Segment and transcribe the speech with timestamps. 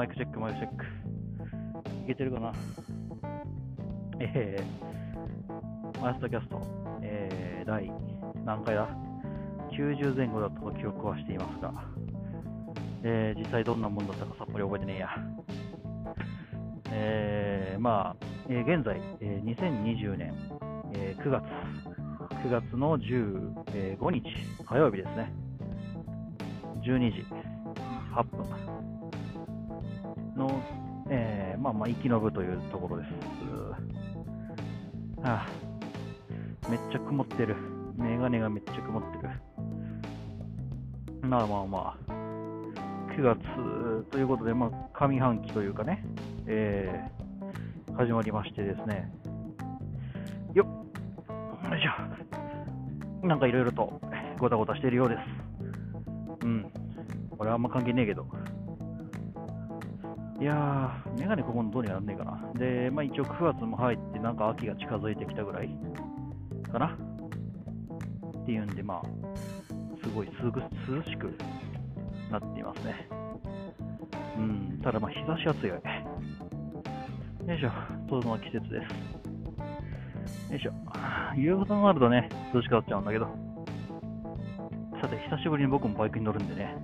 [0.00, 0.84] マイクチェック、マイクチェック。
[2.04, 2.54] いけてるかな？
[4.18, 6.62] えー、マイスタキャスト、
[7.02, 7.92] えー、第
[8.46, 8.88] 何回だ
[9.70, 11.74] ?90 前後だったと記憶はしていますが、
[13.02, 15.10] えー、実際どんなもんだったかさっぱり覚えてねえや。
[16.92, 20.32] えー、まあ、えー、現在、えー、2020年、
[20.94, 21.44] えー、9月、
[22.46, 24.22] 9月の15日、
[24.64, 25.30] 火曜日ですね。
[26.86, 27.26] 12時
[28.14, 28.70] 8分
[30.36, 30.62] の、
[31.08, 33.08] えー、まあまあ、生き延ぶというところです。
[35.22, 35.46] はあ、
[36.68, 37.56] めっちゃ曇ってる。
[37.96, 39.30] メガネがめっちゃ曇ってる。
[41.28, 42.12] まあまあまあ、
[43.14, 43.40] 9月
[44.10, 46.04] ということで、まあ、上半期というかね、
[46.46, 49.12] えー、始まりましてですね、
[50.54, 54.00] よっ、よいしょ、なんかいろいろと
[54.38, 56.46] ごたごたしているようです。
[56.46, 56.72] うん、
[57.36, 58.26] これはあんま関係ねえけど。
[60.40, 62.52] いやー、メガネここのどうにやらんねえかな。
[62.54, 65.68] で、まあ一応9月も入って、なんか秋が近づいてきたぐらい
[66.72, 66.96] かな。
[68.38, 69.02] っていうんで、まあ、
[70.02, 71.36] すごい涼しく
[72.30, 73.06] なっていますね。
[74.38, 75.78] うん、ただまあ日差しは強い。
[77.46, 77.70] よいしょ、
[78.08, 78.80] との季節で
[80.48, 80.52] す。
[80.52, 80.72] よいしょ。
[81.36, 83.26] 夕方になるとね、涼しくなっちゃうんだけど。
[85.02, 86.74] さて、久しぶりに僕もバイクに乗るんでね、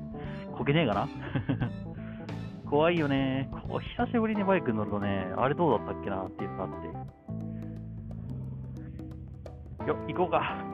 [0.57, 1.09] こけねえかな
[2.69, 3.49] 怖いよね。
[3.69, 6.71] こう久しぶりにバイクに乗るとね、あれどうだったっけなっていうのがあっ
[9.85, 9.89] て。
[9.89, 10.65] よ、行こうか。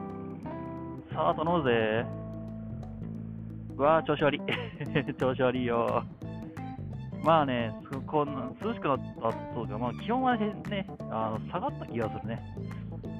[1.13, 2.05] さあ、頼むぜ。
[3.77, 4.41] うわー、調子悪い。
[5.19, 6.03] 調子悪いよ。
[7.23, 7.71] まあね、
[8.07, 10.53] こん涼しくなったそうか、まあ、気温はね、
[11.11, 12.41] あの下がった気がするね。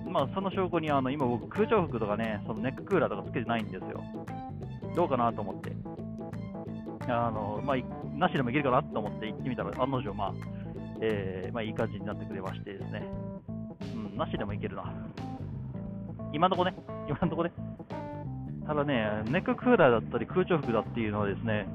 [0.10, 4.04] まあ、その証拠にあの今僕、空調服とかね、そのネッククーラーとかつけてないんですよ。
[4.96, 5.72] どうかなと思って。
[7.08, 7.78] あのまあ、
[8.24, 10.34] なしでもいけるかなと思って行ってみたら、案の定、まあ
[11.02, 13.04] えーまあ、いい感じになってくれましてですね、
[13.96, 14.94] うん、なしでもいけるな。
[16.32, 16.74] 今のとこね、
[17.10, 17.52] 今のとこね。
[18.66, 21.68] ただね、ネッククーラーだったり空調服だっていうのはですね、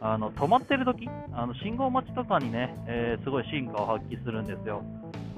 [0.00, 4.82] あの止まってる時あの信号待ちとかにね、えー、すごい進化を発揮するんですよ。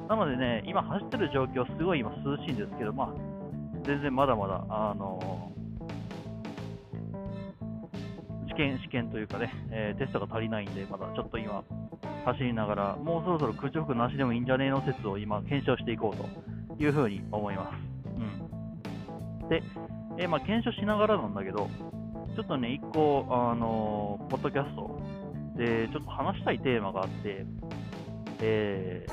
[0.08, 3.08] なのでね、今走ってる状況、すごい今涼しいんですけど、まあ、
[3.84, 5.50] 全然まだまだ、あの
[8.54, 11.64] 試験、試験というかね、えー、テストが足りないんで、まだちょっと今、
[12.24, 17.74] 走りながら、もうそろそろ空調服なしでもいいんじゃねえの説を今、検証していこうというふうに思います。
[19.42, 19.48] うん。
[19.48, 19.62] で、
[20.18, 21.68] えー、まあ、検証しながらなんだけど、
[22.36, 24.98] ちょっとね、一個、あのー、ポッドキャスト
[25.56, 27.44] で、ちょっと話したいテーマがあって、
[28.40, 29.06] え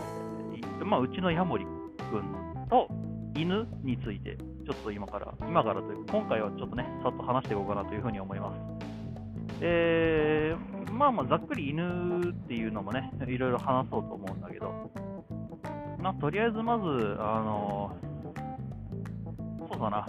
[0.80, 1.66] ー、まあ、うちのヤモリ
[2.12, 2.24] 君
[2.70, 2.88] と
[3.36, 8.71] 犬について、ちょっと今から、今からというか、今回はちょっとね、さっと話していこうかなというふうに思います。
[9.64, 14.92] えー、まあまあ、ざっくり犬っていうのもね、いろいろ話そうと思うんだけど、
[16.00, 17.96] まあ、とりあえずまず、あの、
[19.72, 20.08] そうだな、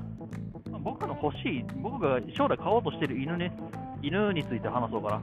[0.81, 3.53] 僕の欲しい、僕が将来買おうとしてる犬ね、
[4.01, 5.23] 犬について話そうかな。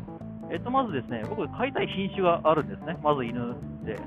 [0.51, 3.99] えっと、まずですね、僕が飼いたい品種があるんですね、まず犬で。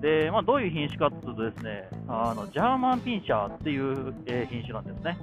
[0.00, 5.18] で、まあ、どういう品種かというとですね、あのジャーマンピンシャーっていう、え、品種なんですね。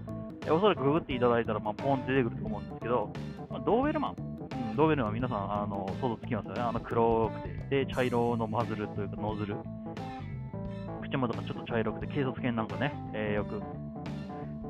[0.52, 3.12] おそらくググっていただいたら、まあ、ポンって出てくると思うんですけど、
[3.50, 4.16] まあ、ドーベルマン、
[4.70, 9.56] うん、ドーベルマン、皆さんあの想像つきますよね、あの黒くて、で茶色のマズルというかノズル、
[11.02, 13.62] 口元がちょっと茶色くて、警察犬なんかね、えー、よく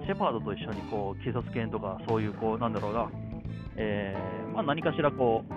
[0.06, 3.10] シェパードと一緒にこう警察犬とか、そういうこうなんだろうな、
[3.76, 5.54] えー、まあ、何かしらこう、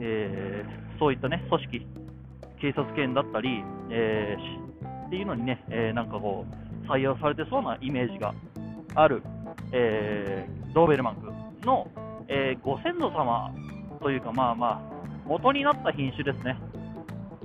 [0.00, 1.86] えー、そういったね組織、
[2.60, 8.34] 警察犬だったり、えー、っていうのにね、え、なんかこう採用されてそうなイメージが
[8.94, 9.22] ある、
[9.72, 11.32] えドーベルマン君
[11.64, 11.86] の、
[12.28, 13.52] えご先祖様
[14.00, 14.80] というか、まあまあ、
[15.26, 16.58] 元になった品種ですね。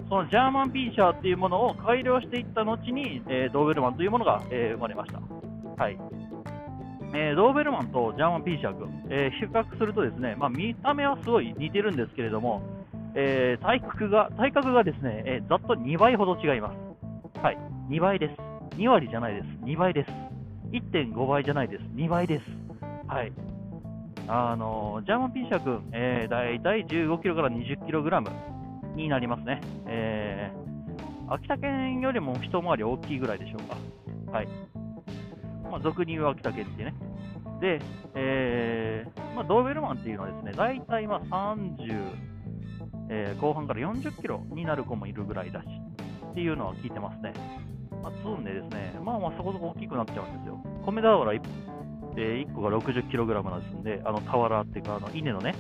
[0.10, 5.20] そのジャーマンピーシャーっていうものを改良していった後に、えー、ドーベルマンというものが、えー、生まれました。
[5.82, 5.98] はい
[7.14, 12.62] えー、ドーベルマンとジャーマン・ピーシャー君、えー、比較するとですね、まあ、見た目はすごい似てるんですけれども、
[13.16, 17.40] え、体格が体格がですね、えざっと2倍ほど違います。
[17.42, 17.58] はい、
[17.90, 18.34] 2倍です。
[18.78, 19.46] 2割じゃないです。
[19.64, 20.27] 2倍です。
[20.72, 21.84] 1.5倍じゃないです。
[21.96, 22.44] 2倍です。
[23.08, 23.32] はい。
[24.30, 28.30] あのジャーマン・ピーシャー君、えー、だいたい15キロから20キログラム
[28.96, 29.62] になりますね。
[29.86, 34.32] えー、秋田県よりも一回り大きいぐらいでしょうか。
[34.32, 34.48] はい。
[35.72, 36.94] まあ、俗に言う秋田県ってね。
[37.62, 37.80] で、
[38.16, 42.02] えーまあ、ドーベルマンっていうのはですね、大体まあ30、
[43.10, 45.68] えー、後半から40キロになる子もいるぐらいだし、
[46.32, 47.34] っていうのは聞いてますね。
[48.04, 50.62] まあ、積んでですね、まあまあそこそこ大きくなっちゃうんですよ。
[50.86, 51.42] 米俵 1,、
[52.18, 55.56] えー、1個が60キログラムなんですんで、あの俵っていうか、あの稲のね、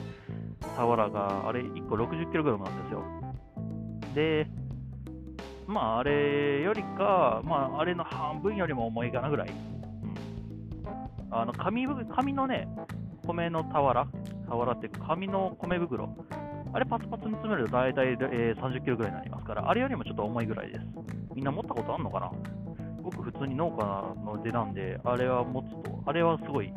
[0.78, 3.04] 俵が、あれ1個 60kg なんですよ。
[4.16, 4.48] で、
[5.68, 9.50] まあ、あれよりか、まあ、あれの半分よりも重いかなぐらい。
[9.50, 9.56] うん、
[11.30, 12.68] あの紙紙のね、
[13.26, 14.08] 米の俵、
[14.48, 16.10] 俵っていうか、紙の米袋、
[16.74, 20.86] あれパツパツに詰めると大体、えー、30キロぐらいになりますから、あれよりもちょっと重いぐらいです。
[21.38, 22.32] みんな持ったことあるのかな？
[23.04, 26.74] 僕、普通に農家の出なんで、あれは持つと、あれはすごい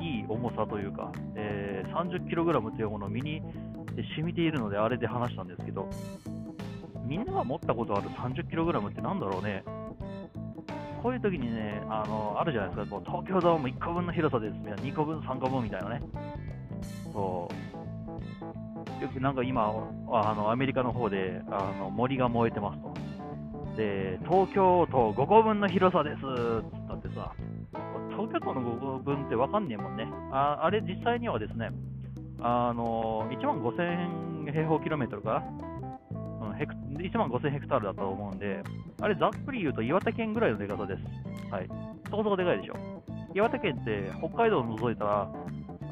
[0.00, 3.40] いい重さというか、えー、30キログラムというものを身に
[4.16, 5.88] 染みているので、あれで話したんですけど、
[7.06, 9.62] みんなが持ったことある 30kg ってなんだろうね？
[11.00, 16.02] こういう時にね、あのあるじゃないですか、こう東京ドーム1個分の広さですみたいな、2個分、3個分みたいなね。
[17.12, 19.72] そうよくなんか今、
[20.10, 22.92] あのアメリカの方であの森が燃えてますと。
[23.76, 27.32] で、東京都5個分の広さですっつったってさ、
[28.10, 30.06] 東京都の5個分ってわかんねえもんね。
[30.32, 31.70] ああれ、実際にはですね、
[32.40, 35.42] あの1万5000平方キロメートルか？
[36.56, 38.62] ヘク1万5000ヘクタールだと思うんで、
[39.00, 41.02] あれざっくり言うと岩手県ぐらいのでかさです。
[41.50, 41.68] はい。
[42.10, 42.74] そこそこでかいでしょ。
[43.34, 45.28] 岩手県って北海道を除いたら、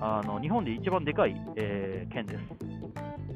[0.01, 2.41] あの日本で一番でかい、えー、県です。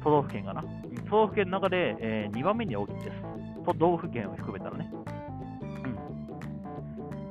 [0.03, 0.63] 都道府県がな。
[1.09, 3.36] 都道府県の中で、えー、2番目に大きいです。
[3.67, 4.89] 都道府県を含めたらね。
[5.61, 5.87] う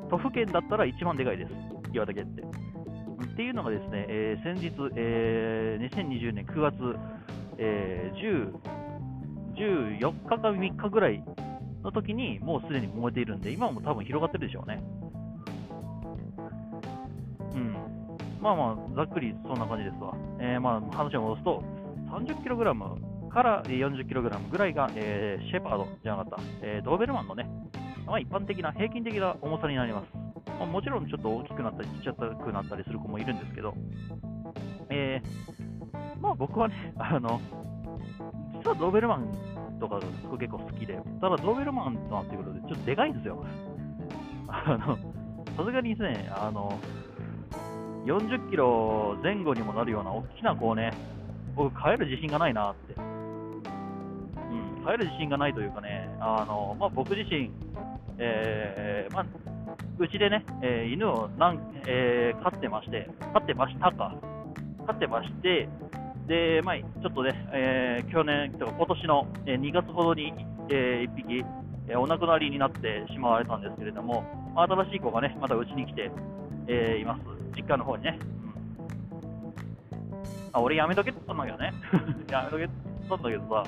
[0.07, 0.09] ん。
[0.11, 1.53] 都府県だったら一番でかいです。
[1.95, 2.43] 岩手県って。
[2.43, 6.75] っていうのがですね、えー、先日、えー、2020年9月、
[7.57, 8.77] えー、10
[9.57, 11.25] 14日か3日ぐらい
[11.83, 14.83] の時にもうすでに燃えているんで、今も多分広がってるでしょうね。
[17.55, 17.73] うん。
[18.43, 20.15] まあまあ、ざっくりそんな感じですわ。
[20.39, 21.63] えー、まあ話を戻すと、
[22.11, 22.75] 30kg
[23.37, 27.47] から 40kg ぐらいが、えー、シェパードじゃなかった、えー、ドーベルマンのね、
[28.07, 30.07] まあ、一般的な平均的な重さになります。
[30.59, 33.75] まあ、もちろんちょっと大きくなったりちっちゃくなったりする子もいるんですけど、
[34.89, 37.39] えー、まあ僕はね、 あの、
[38.55, 40.01] 実はドーベルマンとかが
[40.39, 43.45] 結構好きで、ただドーベルマンとなってくると、ちょっとでかいんですよ。
[44.49, 44.97] あの、
[45.59, 46.73] さすがにですね、あの、
[48.07, 50.91] 40キロ前後にもなるような大きな子をね、
[51.55, 53.17] 僕、飼える自信がないなって。
[54.87, 57.51] うん、飼える自信がないというかね、あの、まあ、僕自身、
[58.19, 59.27] えー、まあ、
[59.99, 64.15] うちでね、えー、犬をなん、えー、飼ってまして、飼ってましたか、
[64.87, 65.69] 飼ってまして、
[66.29, 70.33] で、まあ、ちょっとね、えー、去年とか今年の2月ほどに、
[70.71, 71.45] えー、1匹、
[71.89, 74.25] えー、お亡くなりになってしまわれたんですけれども、
[74.55, 76.11] まあ、新しい子がね、またうちに来て、
[76.69, 77.21] えー、います。
[77.57, 78.19] 実家の方にね。
[79.11, 80.21] うん、
[80.53, 81.73] あ俺やめとけって言ったんだけどね。
[82.31, 83.65] やめとけって言ったんだけどさ、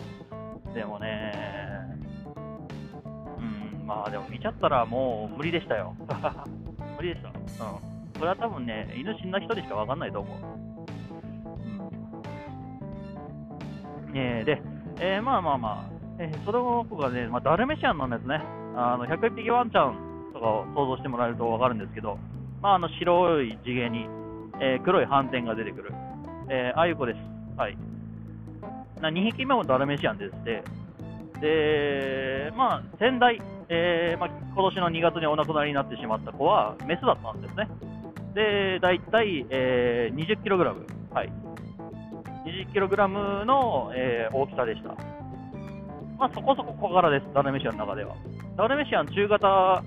[0.75, 1.33] でもね、
[3.39, 3.41] う
[3.83, 5.95] ん、まあでも見ちゃったらもう無理でしたよ。
[6.97, 7.29] 無理でした。
[7.29, 7.35] うん。
[8.19, 10.39] これは多分ね、犬死んだ人にしか分かんないと思う。
[10.39, 10.49] うん
[14.15, 14.63] えー、で、
[15.01, 18.43] えー、まあまあまあ、えー、それの子がね、まあ、ダルメシアンなんですね。
[18.75, 22.19] あの101匹ワンちゃんとかを想像してもらえると分かるんですけど、
[22.63, 24.09] まあ、あの白い地毛に、
[24.61, 25.93] えー、黒い斑点が出てくる、
[26.49, 27.19] えー、ああいう子です。
[27.57, 27.77] はい。
[29.01, 30.63] な2匹目もダルメシアンですって。
[31.41, 37.69] で、まあ、先代、えーまあ、今年の2月にお亡くなりになってしまった子はメスだったんですね。
[38.35, 40.59] で、大体、えー、20kg、
[41.15, 41.33] はい、
[42.75, 44.89] 20kg の、えー、大きさでした。
[46.19, 48.17] まあ、そこそこ小柄です、ダルメシアンの中では。
[48.57, 49.83] ダルメシアン中型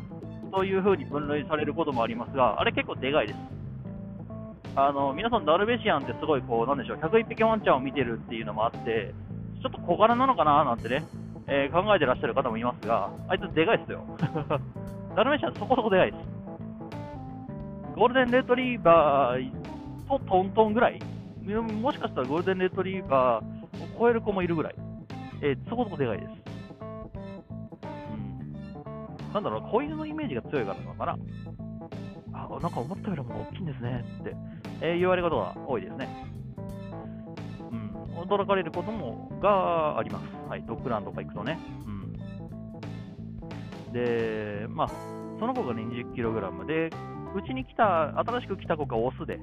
[0.52, 3.61] という風に分類されることもありますが、あれ結構でかいです。
[4.76, 9.14] あの皆さん、ダルメシアンってすごいこう、なんでしょう、101匹ワンちゃんを見てるっていうのもあって、
[9.62, 11.04] ちょっと小柄なのかななんてね、
[11.48, 14.06] えー、考えてらっしゃる方もいますが、あいつでかいですよ。
[15.16, 16.24] ダルメシアンそこそこでかいです。
[17.96, 19.52] ゴールデンレトリーバー
[20.08, 21.00] とトントンぐらい
[21.44, 24.76] もしかしたらゴールデンレトリーバーを超える子もいるぐらい、
[25.42, 26.30] えー、そこそこでかいです。
[28.14, 29.34] うん。
[29.34, 31.18] なんだろう、子犬のイメージが強いからなのかな。
[32.34, 34.36] あ、なんか思ったよりも大きいんですねって、
[34.82, 36.10] えー、言われることが多いですね。
[37.72, 37.92] うん。
[38.18, 40.26] 驚かれることも、があります。
[40.50, 40.64] はい。
[40.64, 41.60] ドッグランとか行くとね。
[41.86, 41.90] う
[43.90, 43.94] ん。
[43.94, 44.90] で、まあ、
[45.40, 46.90] その子が 20kg で、
[47.36, 49.40] うちに来た、新しく来た子がオスで、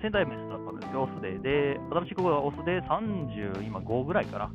[0.00, 1.38] 仙台メスだったんですよ、オスで。
[1.38, 4.50] で、新しい子がオスで30、今5ぐらいかな。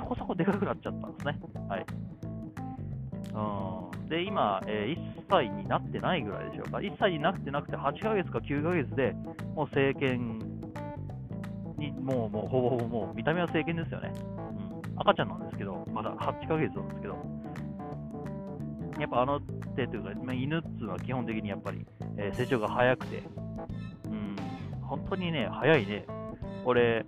[0.00, 1.38] そこそこでかくなっちゃったんですね。
[1.68, 1.86] はい。
[3.34, 6.78] うん、で、今、えー、1歳になってないぐらいでしょうか。
[6.78, 9.12] 1歳になってなくて8ヶ月か9ヶ月で
[9.54, 10.38] もう成犬
[11.78, 14.12] に、もう、もう、ほぼほぼもう見た目は成犬ですよね。
[14.14, 15.00] うん。
[15.00, 17.16] 赤ちゃんなんですけど、まだ8ヶ月なんですけど。
[19.00, 19.40] やっぱあの
[19.74, 21.84] 手というか、まあ、犬っていうのは基本的にやっぱり、
[22.16, 23.22] えー、成長が早くて、
[24.06, 24.36] うん
[24.82, 26.06] 本当にね、早いね。
[26.64, 27.04] 俺、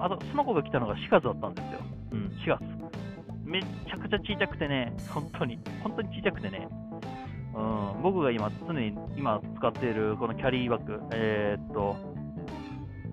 [0.00, 1.80] あと、その子が来たのが4月だったんですよ。
[2.12, 2.77] うん、4月。
[3.48, 6.68] めちゃくちゃちっちゃくてね、本当に、本当にちっちゃくてね、
[7.54, 11.96] うん、僕が今、常に今使っているこのキャリーバッグ、えー、っと、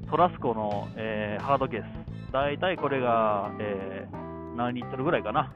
[0.10, 2.32] トラスコの、えー、ハードケース。
[2.34, 5.54] だいたいこれが、えー、何リットルぐらいかな。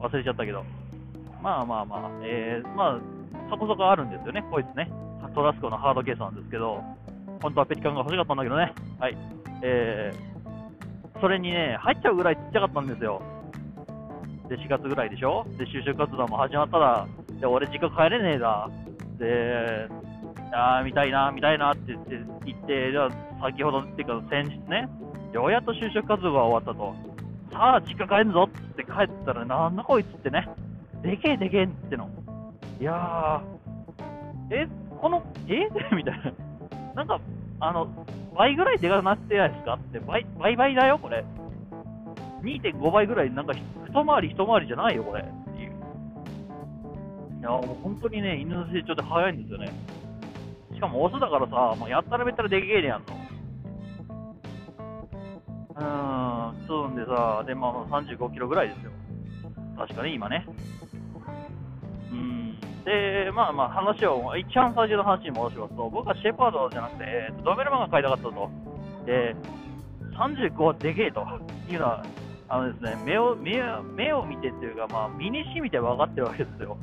[0.00, 0.64] 忘れちゃったけど。
[1.42, 3.00] まあまあまあ、えー、まあ、
[3.50, 4.90] そこそこあるんですよね、こいつね。
[5.34, 6.82] トラスコのハードケースなんですけど、
[7.42, 8.72] 本当はペリカンが欲しかったんだけどね。
[8.98, 9.16] はい。
[9.62, 13.20] えー、それにね、入っちゃうぐらいちっちゃかったんですよ。
[14.48, 15.44] で、4月ぐらいでしょ？
[15.58, 17.06] で、就職活動も始まったら、
[17.40, 18.68] で、俺実家帰れねえだ。
[19.18, 19.88] で、
[20.52, 22.10] あー、見たいな、見たいなって言って、
[22.46, 23.10] 言って、じゃあ、
[23.42, 24.88] 先ほどっていうか、先日ね、
[25.32, 26.94] ようやっと就職活動が終わったと。
[27.52, 30.48] さあ、実家帰んぞって帰ったら、なんだこいつってね、
[31.02, 32.08] でけえでけえっての。
[32.80, 34.68] いやー、え、
[35.00, 35.68] この、え？
[35.94, 36.32] みたいな。
[36.94, 37.20] なんか、
[37.60, 37.86] あの、
[38.36, 39.74] 倍ぐらいでかくなってないですか？
[39.74, 41.24] って倍、倍倍だよ、これ。
[42.42, 43.52] 2.5倍ぐらい、なんか、
[43.88, 45.22] 一回り一回りじゃないよ、これ。
[45.22, 45.24] っ
[45.56, 45.72] ていう。
[47.40, 49.72] いや、もう本当にね、犬の成長って早いんですよね。
[50.74, 53.06] しかもオスだからさ、もうやったらめったらでけえでやんの。
[55.76, 58.92] うーん、そうんでさ、で、まあ35キロぐらいですよ。
[59.78, 60.44] 確かに今ね。
[62.12, 62.60] うん。
[62.84, 68.50] で、まあまあ話を、一番最初の話に戻しますと、僕はシェパードじゃなくて、えー、ドベルマンが買いたかったと。
[69.06, 69.34] で、
[70.12, 71.26] 35はでけえと
[71.70, 72.04] いうのは、
[72.50, 73.60] あのですね、目を目
[73.94, 76.78] 目を見てっていうか、まあ、身にしみて分かってるわけですよ。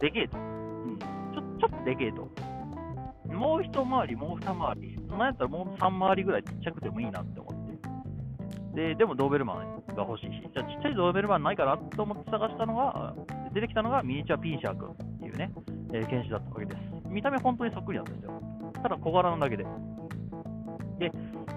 [0.00, 0.38] でけえと。
[0.38, 0.98] うん。
[0.98, 2.28] ちょちょっとでけえと。
[3.32, 8.86] もう一回り、もう二回り、なんやったらもう三回りぐらいちっちゃくてもいいなって思って。
[8.88, 13.14] で、でもドーベルマンが欲しいし、じゃあちっちゃいドーベルマンないかなと思って探したのが、
[13.54, 15.52] 出てきたのがミニチュアピンシャー君っていうね、
[15.92, 16.78] えー、犬種だったわけです。
[17.06, 18.42] 見た目本当にそっくりなんですよ。
[18.82, 19.64] ただ小柄なだけで。
[20.98, 21.12] で、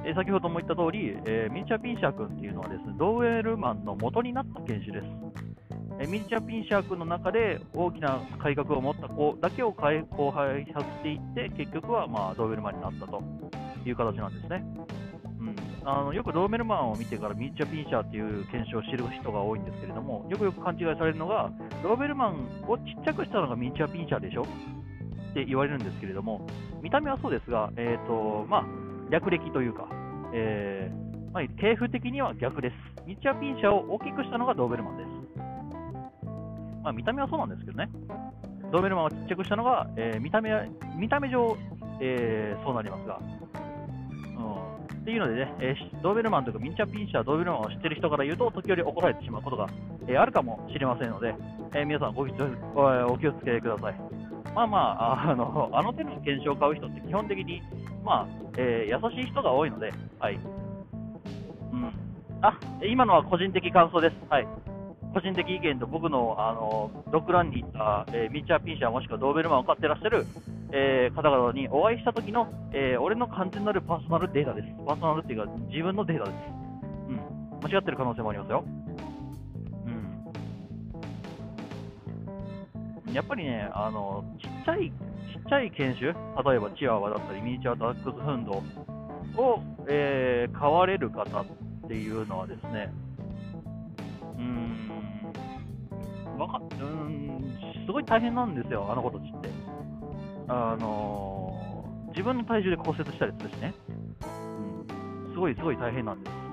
[0.05, 5.05] え、先ほども言った通り、え、ミニチュアピンシャー君っていうのはですね、ドーベルマンの元になった犬種です。
[5.99, 13.21] えミニチュアピンシャー君の中で大きな改革を持った子だけを開発していって、結局はまあドーベルマンになったと
[13.85, 14.65] いう形なんですね。
[15.39, 15.55] うん、
[15.85, 21.51] あのよくドーベルマンを見てからミニチュアピンシャーっていう犬種を知る人が多いんですけれども、よくよく勘違いされるのが、
[21.83, 26.47] ドーベルマンをちっちゃくしたのがミニチュアピンシャーでしょって言われるんですけれども、
[26.81, 28.65] 見た目はそうですが、えーとまあ、
[29.13, 29.87] 略歴というか、
[30.33, 33.05] えーまあ、系譜的には逆です。
[33.05, 35.09] ミチュアピンシャーを大きくしたのがドーベルマンです。
[36.83, 37.89] まあ、見た目はそうなんですけどね、
[38.71, 40.49] ドーベルマンをちっちゃくしたのが、えー、見た目
[40.97, 41.55] 見た目上、
[42.01, 44.41] えー、そうなりますが、う
[44.95, 49.67] ん、っていうのでね、えー、ドーベルマンというかミニチュアピンシャー、ドーベルマンを知ってる人から言うと、時折怒られてしまうことが、
[50.07, 51.35] えあるかもしれませんので、
[51.75, 53.95] え皆さんごお気をつけください。
[54.55, 57.61] まあまあ、あのあの手の検証を買う人って基本的に、
[58.03, 60.35] まあえ優しい人が多いので、はい。
[60.35, 61.93] うん、
[62.41, 64.15] あ今のは個人的感想です。
[64.29, 64.47] はい
[65.13, 70.25] 個人的意見と僕のあのドッグランに行った、えー、ミッチャーピンシャーもしくはドーベルマンを飼ってらっしゃる、
[70.71, 74.67] えー、方々にお会いした時の、えー、俺の完全なるパーソナルデータです。
[74.87, 76.35] パーソナルっていうか自分のデータです。
[77.09, 77.19] うん。
[77.61, 78.65] 間違ってる可能性もありますよ。
[83.05, 83.13] うん。
[83.13, 84.91] やっぱりね、あの、ちっちゃい、
[85.39, 88.63] っちゃい犬種、例えばチワワだったり、ミニチュアダックスフンド
[89.41, 91.45] を、えー、飼われる方っ
[91.87, 92.91] ていうのはですね、
[94.37, 99.49] うーん、わかうん、すごい大変なんですよ、あの子たちって。
[100.47, 103.73] あのー、自分の体重で骨折したりするしね。
[105.27, 106.43] うん、すごいすごい大変なんです。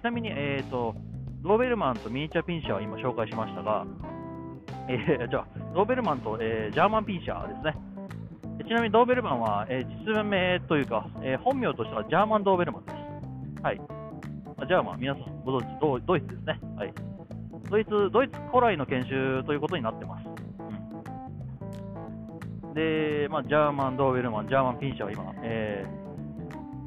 [0.00, 0.94] ちなみに、えーと、
[1.42, 3.86] ドーベルマンとミニチュアピンシャーは今紹介しましたが、
[4.88, 7.89] えー、じゃあ、ドーベルマンと、えー、ジャーマンピンシャーですね。
[8.70, 13.62] ちなみにドーベルマンは、えー、実名というか、えー、本名としてはジャーマンドーベルマンです。
[13.64, 13.76] はい。
[13.76, 16.60] ジャーマン、皆さんご存知ド、ドイツですね。
[16.76, 16.94] はい。
[17.68, 20.24] ドイツ、ドイツ古来の研修ということになってます。
[22.62, 25.90] うん、で、まあ、ジャーマン、ドーベルマン、ジャーマン、ピンシャーは今、えー、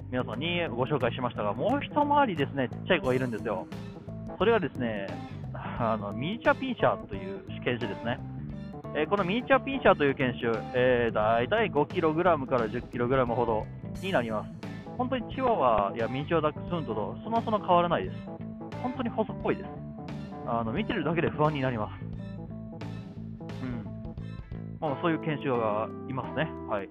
[0.10, 3.68] 皆さんにご紹介しましたが、もう一回りですね、ちっちゃい子がいるんですよ。
[4.38, 5.08] それがですね、
[5.54, 8.20] あのミニチュアピンシャーという犬種ですね。
[8.96, 13.66] えー、このミニチュアピンシャーという犬種、えー、大体 5kg から 10kg ほど
[14.02, 14.50] になります。
[14.98, 18.16] 本当にチワワやミニチュアダックスフントとそもそも変わらないです。
[18.84, 19.70] 本当に細っぽいです。
[20.46, 22.06] あの見てるだけで不安になります。
[23.64, 23.84] うん。
[24.80, 26.52] まあ、そういう研修がいますね。
[26.70, 26.90] はい。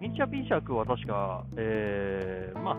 [0.00, 2.76] ミニチュアピンシャー君は確か、えー、まあ、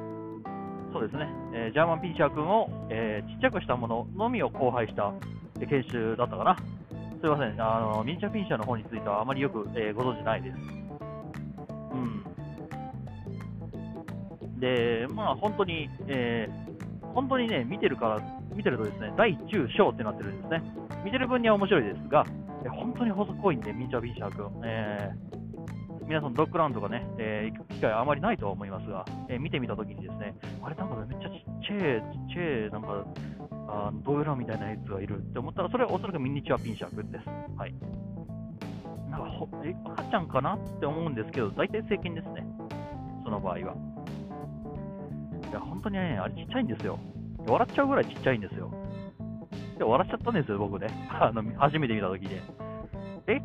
[0.94, 5.12] そうですね、えー、ジャーマンピンシャー君を、えー、ちっちゃくしたもののみを交配した
[5.60, 6.58] 研修だったかな。
[7.20, 10.56] すいません、あのミニチュアピンシャーの方についてはあまりよく、えー、ご存知ないです。
[10.56, 11.98] う
[14.56, 14.60] ん。
[14.60, 18.22] で、まあ、本当に、えー、本当にね、見てるから、
[18.56, 20.62] 見てるとですね、大中小ってなってるんですね。
[21.04, 22.24] 見てる分には面白いですが、
[22.64, 24.62] え本当に細いんで、ミニチュアビーシャー君。
[24.64, 33.06] えー、皆さん、ドッグランドがね、えー、行く機会あまりないとは思いますが、え、見てみたときにですね、あれなんかめっちゃちっちゃい、ちっちゃい、なんか、
[33.68, 37.26] あドーベラみたいなやつがいるって思ったら、それはおそらくミニチュアピンシャー君です。
[37.58, 37.74] はい。
[39.10, 42.46] なんかほえ赤ちゃんかなって思うんですけど、大体成犬ですね。
[43.24, 43.60] その場合は。
[43.60, 47.00] いや、本当にね、あれちっちゃいんですよ。
[47.48, 48.72] 笑っちゃうぐらいちっちゃいんですよ。
[49.78, 50.88] で、笑っちゃったんですよ、僕ね。
[51.10, 52.42] あの、初めて見たときで。
[53.28, 53.42] え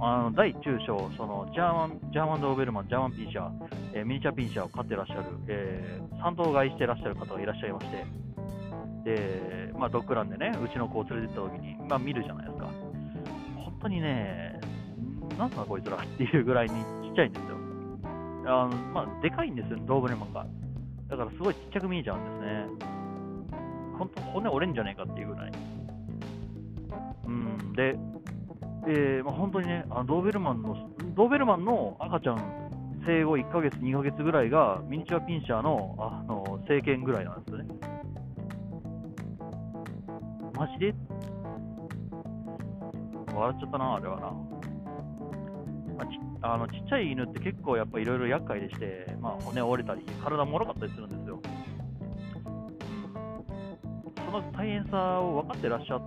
[0.00, 3.50] あの大中小、そのジャーマン、ジャーマンドーベルマン、ジャーマンピンシャー、
[3.94, 8.06] えー、ミニチュアピンシャーを飼ってらっしゃる、えー、3頭買いしてらっしゃる方がいらっしゃいまして、
[9.08, 12.66] で、まあ、ドッグランでね、うちの子を連れてった時に、まあ、見るじゃないですか。
[13.56, 14.60] 本当にね、
[15.38, 16.74] なんだこいつらっていうぐらいに
[17.08, 17.56] ちっちゃいんですよ。
[18.46, 20.46] あのまあ、でかいんですよ、ドーベルマンが。
[21.08, 22.88] だからすごいちっちゃく見えちゃうんですね。
[23.98, 25.52] 本当骨折れんじゃねえかっていうぐらい。
[27.26, 27.96] うん、で、
[28.86, 32.68] えーまあ、本当にね、あのドーベルマンの、ドーベルマンの赤ちゃん、
[33.06, 37.87] 生後1ヶ月、2ヶ月ぐらいが、ミニチュアピンシャーのあの成犬ぐらいなんですよね。
[40.58, 40.92] マジで？
[43.32, 44.26] 笑っちゃったな、あれはな。
[45.96, 51.40] まあ、ちあのちっちゃい犬って結構やっぱいろいろ厄介でして、まあ、骨折れたり、体もろかったりするんですよ。
[54.16, 56.00] その大変さを分かってらっしゃ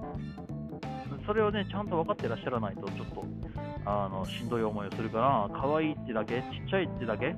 [1.26, 3.24] それをね、ちゃんと分かってらっしゃらないと、ちょっと、
[3.86, 7.36] あの、しんどい思いをするから、可愛いってだけ、ちっちゃいってだけ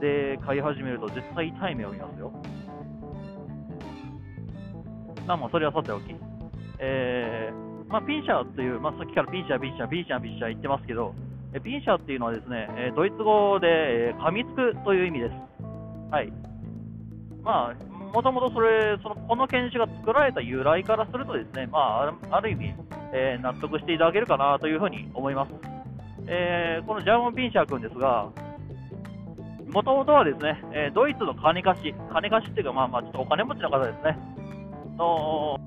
[0.00, 2.32] で飼い始めると絶対痛い目を見ますよ。
[5.26, 6.14] まあまあ、それはさておき。
[6.78, 11.14] えー、まあ、ピンシャーっていう、まあ、さっきからピンシャー、ピンシャー、ピンシャー、ピンシャー言ってますけど、
[11.54, 13.66] えピンシャーっていうのはですね、えドイツ語で、
[14.10, 15.34] え噛みつくという意味です。
[16.10, 16.32] はい。
[17.42, 22.74] まあ、もともとそれ、そのこの犬種が作られた由来からするとですね、まあ、ある意味、
[23.12, 25.52] えー、納得していただけるかなというふうに思います。
[26.26, 28.28] えー、このジャーマンピンシャー君ですが、
[29.72, 34.18] もともとはですね、え、ドイツの金貸し、金貸しっていうか、まあまあ、ちょっとお金持ちの方ですね、
[34.96, 35.58] の